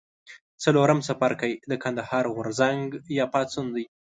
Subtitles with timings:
[0.63, 2.85] څلورم څپرکی د کندهار غورځنګ
[3.17, 3.85] یا پاڅون دی.